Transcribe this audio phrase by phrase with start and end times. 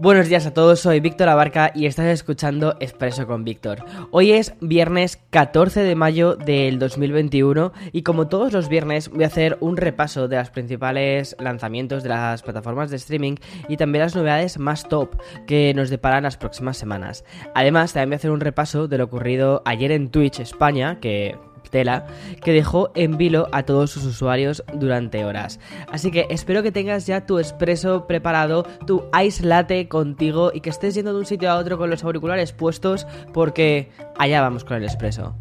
[0.00, 3.84] Buenos días a todos, soy Víctor Abarca y estás escuchando Expreso con Víctor.
[4.10, 9.28] Hoy es viernes 14 de mayo del 2021 y como todos los viernes voy a
[9.28, 13.36] hacer un repaso de los principales lanzamientos de las plataformas de streaming
[13.68, 15.16] y también las novedades más top
[15.46, 17.24] que nos deparan las próximas semanas.
[17.54, 21.36] Además, también voy a hacer un repaso de lo ocurrido ayer en Twitch España, que
[21.70, 22.06] tela
[22.42, 25.60] que dejó en vilo a todos sus usuarios durante horas.
[25.90, 30.70] Así que espero que tengas ya tu expreso preparado, tu ice latte contigo y que
[30.70, 34.76] estés yendo de un sitio a otro con los auriculares puestos porque allá vamos con
[34.76, 35.34] el expreso.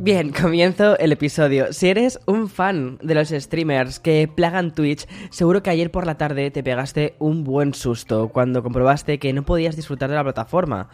[0.00, 1.72] Bien, comienzo el episodio.
[1.72, 6.16] Si eres un fan de los streamers que plagan Twitch, seguro que ayer por la
[6.16, 10.88] tarde te pegaste un buen susto cuando comprobaste que no podías disfrutar de la plataforma.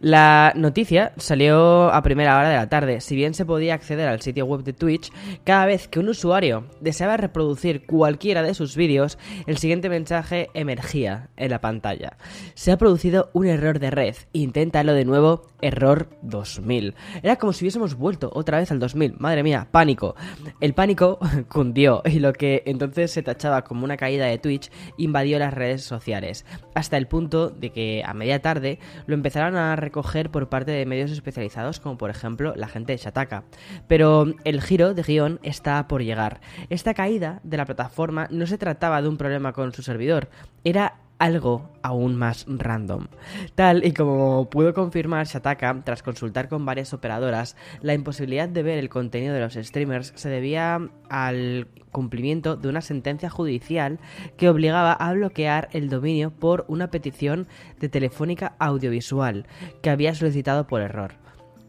[0.00, 3.00] La noticia salió a primera hora de la tarde.
[3.00, 5.10] Si bien se podía acceder al sitio web de Twitch,
[5.44, 11.30] cada vez que un usuario deseaba reproducir cualquiera de sus vídeos, el siguiente mensaje emergía
[11.38, 12.18] en la pantalla.
[12.54, 14.16] Se ha producido un error de red.
[14.32, 15.48] Inténtalo de nuevo.
[15.62, 16.94] Error 2000.
[17.22, 19.14] Era como si hubiésemos vuelto otra al 2000.
[19.18, 20.14] Madre mía, pánico.
[20.60, 25.38] El pánico cundió y lo que entonces se tachaba como una caída de Twitch invadió
[25.38, 26.44] las redes sociales,
[26.74, 30.84] hasta el punto de que a media tarde lo empezaron a recoger por parte de
[30.86, 33.44] medios especializados como por ejemplo la gente de Shataka.
[33.88, 36.40] Pero el giro de guion está por llegar.
[36.68, 40.28] Esta caída de la plataforma no se trataba de un problema con su servidor,
[40.64, 43.06] era algo aún más random.
[43.54, 48.78] Tal y como pudo confirmar Shataka tras consultar con varias operadoras, la imposibilidad de ver
[48.78, 54.00] el contenido de los streamers se debía al cumplimiento de una sentencia judicial
[54.36, 57.46] que obligaba a bloquear el dominio por una petición
[57.78, 59.46] de Telefónica Audiovisual
[59.82, 61.12] que había solicitado por error.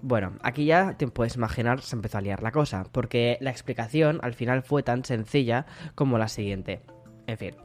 [0.02, 4.20] Bueno, aquí ya te puedes imaginar se empezó a liar la cosa, porque la explicación
[4.24, 6.82] al final fue tan sencilla como la siguiente.
[7.28, 7.56] En fin,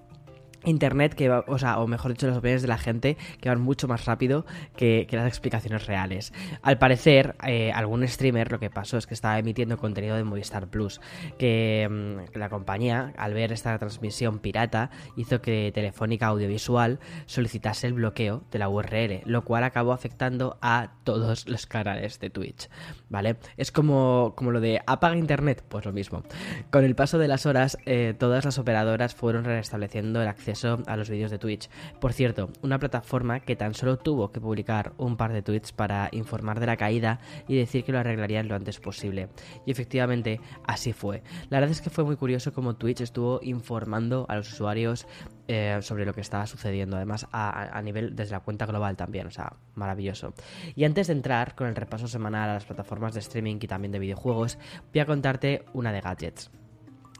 [0.66, 3.60] Internet que va, o sea, o mejor dicho, las opiniones de la gente que van
[3.60, 4.44] mucho más rápido
[4.76, 6.32] que, las explicaciones reales.
[6.62, 10.68] Al parecer, eh, algún streamer lo que pasó es que estaba emitiendo contenido de Movistar
[10.68, 11.00] Plus,
[11.38, 17.94] que mm, la compañía, al ver esta transmisión pirata, hizo que Telefónica Audiovisual solicitase el
[17.94, 22.68] bloqueo de la URL, lo cual acabó afectando a todos los canales de Twitch,
[23.08, 23.36] ¿vale?
[23.56, 26.22] Es como, como lo de apaga Internet, pues lo mismo.
[26.70, 30.96] Con el paso de las horas, eh, todas las operadoras fueron restableciendo el acceso a
[30.96, 31.68] los vídeos de Twitch.
[32.00, 36.08] Por cierto, una plataforma que tan solo tuvo que publicar un par de tweets para
[36.12, 39.28] informar de la caída y decir que lo arreglarían lo antes posible.
[39.66, 41.22] Y efectivamente, así fue.
[41.50, 45.06] La verdad es que fue muy curioso cómo Twitch estuvo informando a los usuarios
[45.48, 49.26] eh, sobre lo que estaba sucediendo, además a, a, nivel desde la cuenta global también,
[49.26, 50.34] o sea, maravilloso.
[50.74, 53.92] Y antes de entrar con el repaso semanal a las plataformas de streaming y también
[53.92, 54.58] de videojuegos,
[54.92, 56.50] voy a contarte una de gadgets.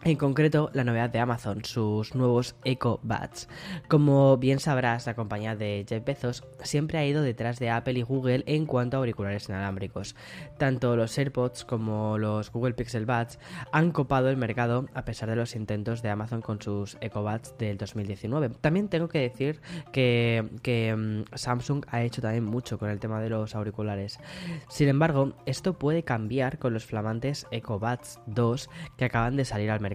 [0.05, 3.49] En concreto, la novedad de Amazon, sus nuevos Echo Buds.
[3.89, 8.03] Como bien sabrás, la compañía de Jeff Bezos siempre ha ido detrás de Apple y
[8.03, 10.15] Google en cuanto a auriculares inalámbricos.
[10.59, 13.41] Tanto los AirPods como los Google Pixel Buds
[13.73, 17.57] han copado el mercado a pesar de los intentos de Amazon con sus Echo Buds
[17.59, 18.51] del 2019.
[18.61, 19.61] También tengo que decir
[19.93, 24.21] que, mm, Samsung ha hecho también mucho con el tema de los auriculares.
[24.69, 29.71] Sin embargo, esto puede cambiar con los flamantes Echo Buds 2 que acaban de salir
[29.71, 29.86] al mercado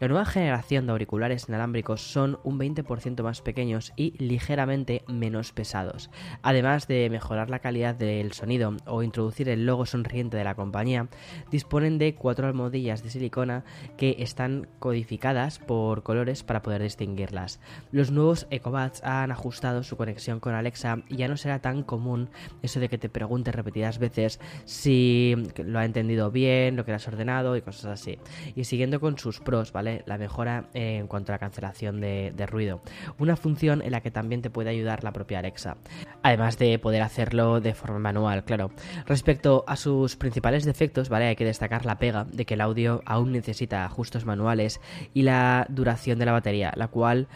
[0.00, 6.10] la nueva generación de auriculares inalámbricos son un 20% más pequeños y ligeramente menos pesados.
[6.42, 11.08] Además de mejorar la calidad del sonido o introducir el logo sonriente de la compañía,
[11.50, 13.64] disponen de cuatro almohadillas de silicona
[13.96, 17.60] que están codificadas por colores para poder distinguirlas.
[17.90, 22.30] Los nuevos EcoBuds han ajustado su conexión con Alexa y ya no será tan común
[22.62, 26.96] eso de que te preguntes repetidas veces si lo ha entendido bien, lo que le
[26.96, 28.18] has ordenado y cosas así.
[28.54, 30.02] Y siguiendo con sus pros, ¿vale?
[30.06, 32.80] La mejora en cuanto a la cancelación de, ruido.
[33.18, 35.76] Una función en la que también te puede ayudar la propia Alexa.
[36.22, 38.70] Además de poder hacerlo de forma manual, claro.
[39.06, 41.26] Respecto a sus principales defectos, ¿vale?
[41.26, 44.80] Hay que destacar la pega de que el audio aún necesita ajustes manuales
[45.14, 47.28] y la duración de la batería, la cual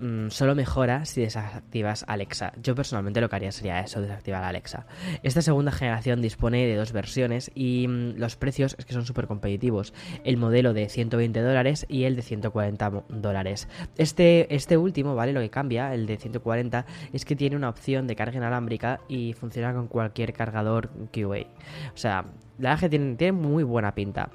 [0.00, 2.52] Mm, solo mejora si desactivas Alexa.
[2.62, 4.86] Yo personalmente lo que haría sería eso, desactivar Alexa.
[5.22, 9.26] Esta segunda generación dispone de dos versiones y mm, los precios es que son súper
[9.26, 9.92] competitivos.
[10.24, 13.68] El modelo de 120 dólares y el de 140 dólares.
[13.96, 15.32] Este, este último, ¿vale?
[15.32, 19.32] Lo que cambia, el de 140, es que tiene una opción de carga inalámbrica y
[19.32, 21.46] funciona con cualquier cargador QA.
[21.92, 22.24] O sea,
[22.58, 24.30] la verdad que tiene, tiene muy buena pinta.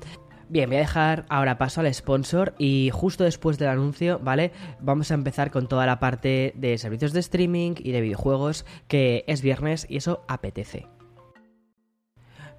[0.53, 4.51] Bien, voy a dejar ahora paso al sponsor y justo después del anuncio, ¿vale?
[4.79, 9.23] Vamos a empezar con toda la parte de servicios de streaming y de videojuegos, que
[9.25, 10.85] es viernes y eso apetece.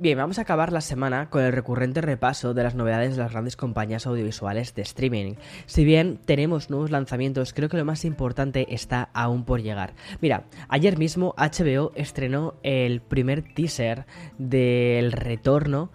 [0.00, 3.31] Bien, vamos a acabar la semana con el recurrente repaso de las novedades de las
[3.31, 5.35] grandes compañías audiovisuales de streaming.
[5.67, 9.94] Si bien tenemos nuevos lanzamientos, creo que lo más importante está aún por llegar.
[10.20, 14.05] Mira, ayer mismo HBO estrenó el primer teaser
[14.37, 15.93] del retorno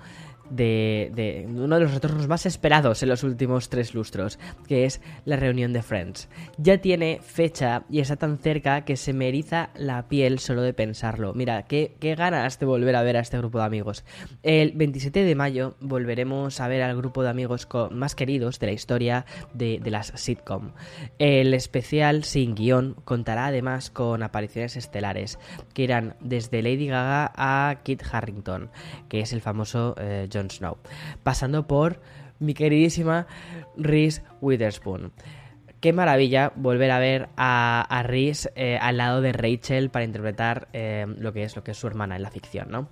[0.49, 5.35] de, uno de los retornos más esperados en los últimos tres lustros, que es la
[5.35, 6.29] reunión de Friends.
[6.57, 10.73] Ya tiene fecha y está tan cerca que se me eriza la piel solo de
[10.73, 11.33] pensarlo.
[11.33, 14.03] Mira, qué, ganas de volver a ver a este grupo de amigos.
[14.43, 18.73] El 27 de mayo volveremos a ver al grupo de amigos más queridos de la
[18.73, 20.71] historia de, de las sitcom.
[21.19, 25.39] El especial sin guion contará además con apariciones estelares,
[25.73, 28.69] que irán desde Lady Gaga a Kit Harrington,
[29.07, 30.77] que es el famoso eh, Snow,
[31.23, 32.01] pasando por
[32.39, 33.27] mi queridísima
[33.77, 35.11] Reese Witherspoon.
[35.81, 40.67] Qué maravilla volver a ver a, a Reese eh, al lado de Rachel para interpretar
[40.73, 42.89] eh, lo que es lo que es su hermana en la ficción, ¿no?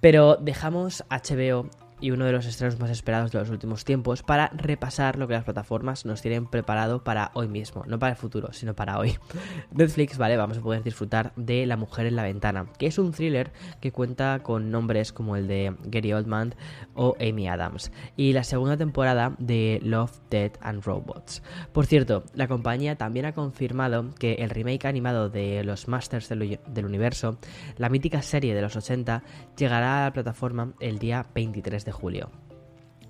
[0.00, 1.70] Pero dejamos HBO
[2.00, 5.34] y uno de los estrenos más esperados de los últimos tiempos para repasar lo que
[5.34, 9.16] las plataformas nos tienen preparado para hoy mismo, no para el futuro, sino para hoy.
[9.70, 13.12] Netflix, vale, vamos a poder disfrutar de La mujer en la ventana, que es un
[13.12, 16.54] thriller que cuenta con nombres como el de Gary Oldman
[16.94, 21.42] o Amy Adams, y la segunda temporada de Love, Death and Robots.
[21.72, 26.60] Por cierto, la compañía también ha confirmado que el remake animado de los Masters del,
[26.66, 27.38] del Universo,
[27.78, 29.22] la mítica serie de los 80,
[29.56, 32.30] llegará a la plataforma el día 23 de julio.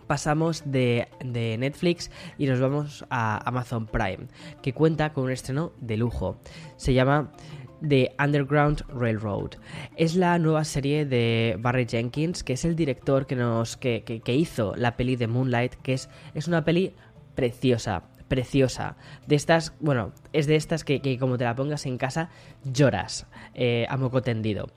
[0.07, 4.29] Pasamos de, Netflix y nos vamos a Amazon Prime,
[4.63, 6.39] que cuenta con un estreno de lujo.
[6.77, 7.33] Se llama
[7.87, 9.55] The Underground Railroad.
[9.97, 14.77] Es la nueva serie de Barry Jenkins, que es el director que, nos, que, hizo
[14.77, 16.95] la peli de Moonlight, que es, es una peli
[17.35, 18.97] preciosa, preciosa.
[19.27, 22.29] De estas, bueno, es de estas que, como te la pongas en casa,
[22.63, 24.69] lloras eh, a moco tendido.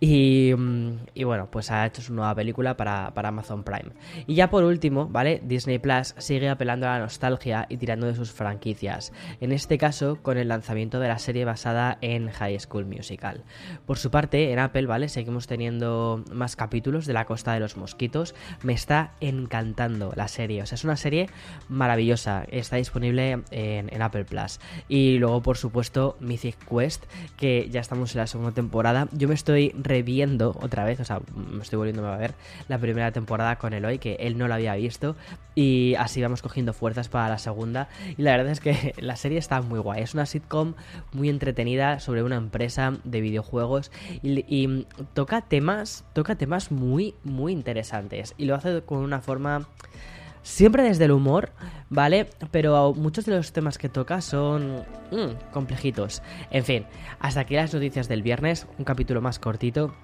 [0.00, 3.92] Y, mm, y, bueno, pues ha hecho su nueva película para, para, Amazon Prime.
[4.26, 5.40] Y ya por último, ¿vale?
[5.42, 9.12] Disney Plus sigue apelando a la nostalgia y tirando de sus franquicias.
[9.40, 13.44] En este caso, con el lanzamiento de la serie basada en High School Musical.
[13.86, 15.08] Por su parte, en Apple, ¿vale?
[15.08, 18.34] Seguimos teniendo más capítulos de La Costa de los Mosquitos.
[18.62, 20.62] Me está encantando la serie.
[20.62, 21.30] O sea, es una serie
[21.68, 22.44] maravillosa.
[22.50, 24.60] Está disponible en, en Apple Plus.
[24.88, 27.04] Y luego, por supuesto, Mythic Quest,
[27.36, 29.08] que ya estamos en la segunda temporada.
[29.12, 32.34] Yo me estoy reviendo otra vez, o sea, me estoy volviendo a ver
[32.68, 35.16] la primera temporada con Eloy, que él no lo había visto.
[35.54, 37.88] Y así vamos cogiendo fuerzas para la segunda.
[38.16, 40.02] Y la verdad es que la serie está muy guay.
[40.02, 40.74] Es una sitcom
[41.12, 43.90] muy entretenida sobre una empresa de videojuegos.
[44.22, 46.04] Y, y toca temas.
[46.12, 48.34] Toca temas muy, muy interesantes.
[48.38, 49.66] Y lo hace con una forma
[50.48, 51.50] Siempre desde el humor,
[51.90, 52.26] ¿vale?
[52.50, 56.22] Pero muchos de los temas que toca son mm, complejitos.
[56.50, 56.86] En fin,
[57.20, 59.94] hasta aquí las noticias del viernes, un capítulo más cortito.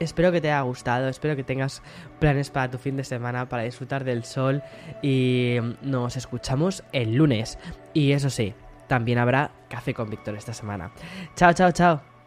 [0.00, 1.82] Espero que te haya gustado, espero que tengas
[2.18, 4.62] planes para tu fin de semana, para disfrutar del sol
[5.02, 7.58] y nos escuchamos el lunes.
[7.92, 8.54] Y eso sí,
[8.88, 10.92] también habrá café con Víctor esta semana.
[11.36, 12.17] Chao, chao, chao.